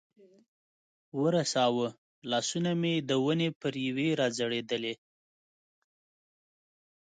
[1.21, 1.87] ورساوه،
[2.31, 4.93] لاسونه مې د ونې پر یوې را ځړېدلې.